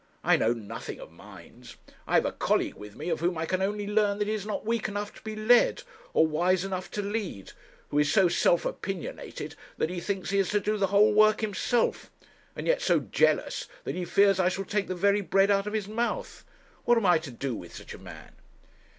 [0.23, 1.75] I know nothing of mines.
[2.07, 4.47] I have a colleague with me of whom I can only learn that he is
[4.47, 7.51] not weak enough to be led, or wise enough to lead;
[7.89, 11.41] who is so self opinionated that he thinks he is to do the whole work
[11.41, 12.09] himself,
[12.55, 15.73] and yet so jealous that he fears I shall take the very bread out of
[15.73, 16.45] his mouth.
[16.85, 18.35] What am I to do with such a man?'